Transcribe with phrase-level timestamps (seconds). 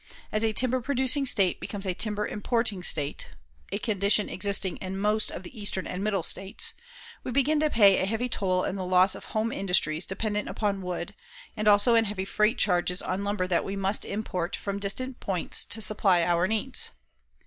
[0.31, 3.29] As a timber producing state becomes a timber importing state,
[3.71, 6.73] (a condition existing in most of the eastern and middle states)
[7.23, 10.81] we begin to pay a heavy toll in the loss of home industries dependent upon
[10.81, 11.13] wood,
[11.55, 15.63] and also in heavy freight charges on lumber that we must import from distant points
[15.65, 16.89] to supply our needs.